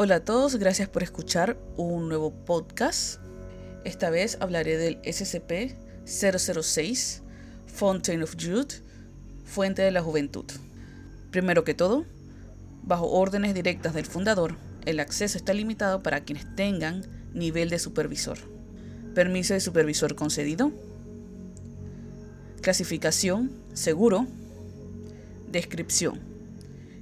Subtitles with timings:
[0.00, 3.18] Hola a todos, gracias por escuchar un nuevo podcast.
[3.84, 7.22] Esta vez hablaré del SCP-006,
[7.66, 8.74] Fountain of Youth,
[9.44, 10.44] Fuente de la Juventud.
[11.32, 12.04] Primero que todo,
[12.84, 14.54] bajo órdenes directas del fundador,
[14.86, 17.04] el acceso está limitado para quienes tengan
[17.34, 18.38] nivel de supervisor.
[19.16, 20.70] Permiso de supervisor concedido.
[22.60, 24.28] Clasificación, seguro.
[25.50, 26.37] Descripción.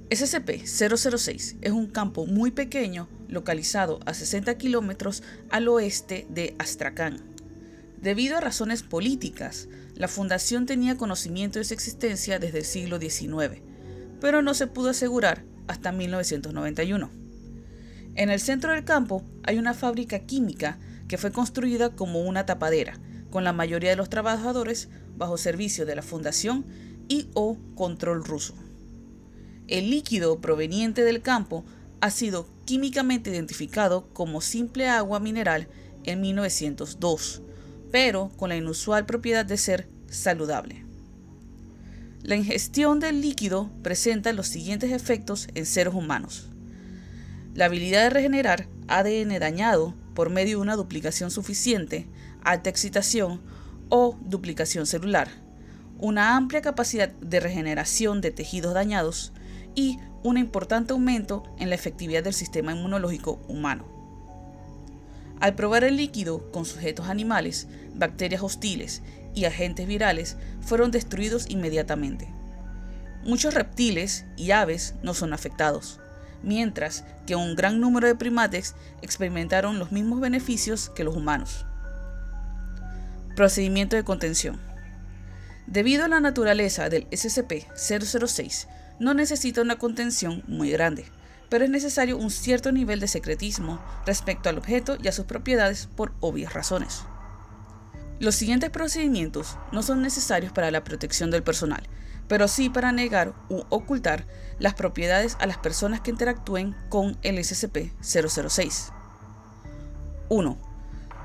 [0.09, 7.19] SCP-006 es un campo muy pequeño localizado a 60 kilómetros al oeste de Astrakhan.
[8.01, 13.61] Debido a razones políticas, la fundación tenía conocimiento de su existencia desde el siglo XIX,
[14.21, 17.09] pero no se pudo asegurar hasta 1991.
[18.15, 22.97] En el centro del campo hay una fábrica química que fue construida como una tapadera,
[23.29, 26.65] con la mayoría de los trabajadores bajo servicio de la fundación
[27.09, 28.55] y o control ruso.
[29.67, 31.65] El líquido proveniente del campo
[31.99, 35.67] ha sido químicamente identificado como simple agua mineral
[36.05, 37.41] en 1902,
[37.91, 40.85] pero con la inusual propiedad de ser saludable.
[42.23, 46.49] La ingestión del líquido presenta los siguientes efectos en seres humanos.
[47.53, 52.07] La habilidad de regenerar ADN dañado por medio de una duplicación suficiente,
[52.41, 53.41] alta excitación
[53.89, 55.29] o duplicación celular,
[55.99, 59.33] una amplia capacidad de regeneración de tejidos dañados,
[59.77, 63.85] y un importante aumento en la efectividad del sistema inmunológico humano.
[65.39, 69.03] Al probar el líquido con sujetos animales, bacterias hostiles
[69.35, 72.27] y agentes virales fueron destruidos inmediatamente.
[73.23, 75.99] Muchos reptiles y aves no son afectados,
[76.41, 81.67] mientras que un gran número de primates experimentaron los mismos beneficios que los humanos.
[83.35, 84.59] Procedimiento de contención.
[85.67, 88.67] Debido a la naturaleza del SCP-006,
[88.99, 91.05] no necesita una contención muy grande,
[91.49, 95.87] pero es necesario un cierto nivel de secretismo respecto al objeto y a sus propiedades
[95.95, 97.03] por obvias razones.
[98.19, 101.83] Los siguientes procedimientos no son necesarios para la protección del personal,
[102.27, 104.25] pero sí para negar u ocultar
[104.59, 108.91] las propiedades a las personas que interactúen con el SCP-006.
[110.29, 110.57] 1.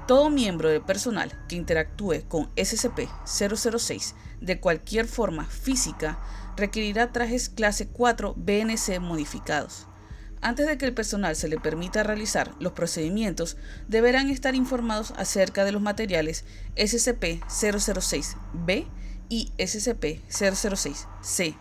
[0.07, 6.19] Todo miembro del personal que interactúe con SCP-006 de cualquier forma física
[6.57, 9.87] requerirá trajes clase 4 BNC modificados.
[10.41, 15.65] Antes de que el personal se le permita realizar los procedimientos, deberán estar informados acerca
[15.65, 16.45] de los materiales
[16.77, 18.89] SCP-006-B
[19.29, 21.55] y SCP-006-C.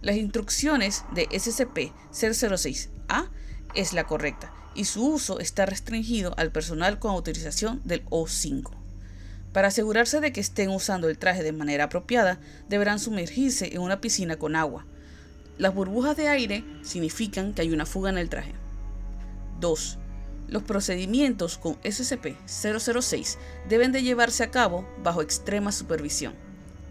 [0.00, 3.30] Las instrucciones de SCP-006-A
[3.74, 8.81] es la correcta y su uso está restringido al personal con autorización del O5.
[9.52, 14.00] Para asegurarse de que estén usando el traje de manera apropiada, deberán sumergirse en una
[14.00, 14.86] piscina con agua.
[15.58, 18.54] Las burbujas de aire significan que hay una fuga en el traje.
[19.60, 19.98] 2.
[20.48, 23.36] Los procedimientos con SCP-006
[23.68, 26.32] deben de llevarse a cabo bajo extrema supervisión.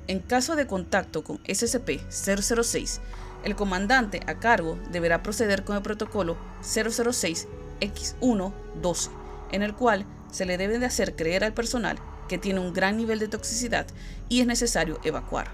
[0.07, 2.99] En caso de contacto con SCP-006,
[3.43, 9.09] el comandante a cargo deberá proceder con el protocolo 006X1-12,
[9.51, 11.97] en el cual se le debe de hacer creer al personal
[12.31, 13.85] que tiene un gran nivel de toxicidad
[14.29, 15.51] y es necesario evacuar.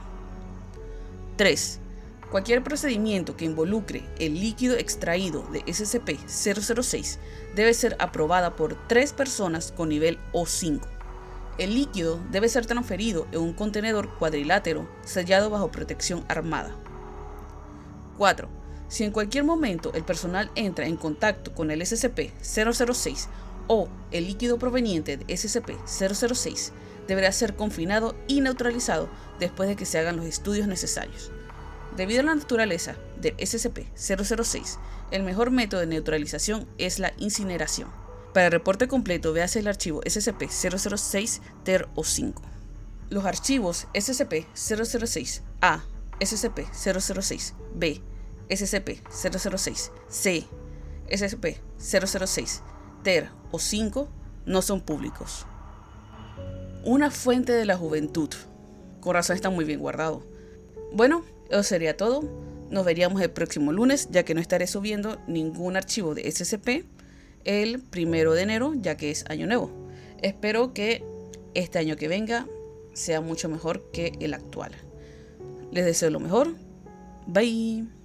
[1.35, 1.79] 3.
[2.29, 7.17] Cualquier procedimiento que involucre el líquido extraído de SCP-006
[7.55, 10.81] debe ser aprobada por tres personas con nivel O5.
[11.57, 16.75] El líquido debe ser transferido en un contenedor cuadrilátero sellado bajo protección armada.
[18.19, 18.47] 4.
[18.87, 23.29] Si en cualquier momento el personal entra en contacto con el SCP-006
[23.67, 26.71] o el líquido proveniente de SCP-006
[27.07, 31.31] deberá ser confinado y neutralizado después de que se hagan los estudios necesarios.
[31.95, 34.77] Debido a la naturaleza del SCP-006,
[35.11, 37.89] el mejor método de neutralización es la incineración.
[38.33, 42.41] Para el reporte completo, véase el archivo SCP-006 TER o 5.
[43.09, 45.83] Los archivos SCP-006-A,
[46.19, 48.01] SCP-006-B,
[48.49, 50.47] SCP-006-C,
[51.09, 52.61] SCP-006
[53.03, 54.07] TER o 5
[54.45, 55.45] no son públicos.
[56.83, 58.29] Una fuente de la juventud.
[59.01, 60.23] Corazón está muy bien guardado.
[60.93, 62.23] Bueno, eso sería todo.
[62.69, 66.85] Nos veríamos el próximo lunes, ya que no estaré subiendo ningún archivo de SCP
[67.47, 69.71] el primero de enero, ya que es año nuevo.
[70.21, 71.03] Espero que
[71.53, 72.45] este año que venga
[72.93, 74.71] sea mucho mejor que el actual.
[75.71, 76.55] Les deseo lo mejor.
[77.25, 77.96] Bye.